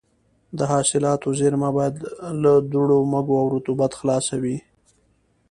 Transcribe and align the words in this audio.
د 0.57 0.59
حاصلاتو 0.71 1.27
زېرمه 1.39 1.69
باید 1.77 1.95
له 2.43 2.51
دوړو، 2.71 2.99
مږو 3.13 3.35
او 3.41 3.45
رطوبت 3.55 3.91
خلاصه 3.99 4.35
وي. 4.43 4.57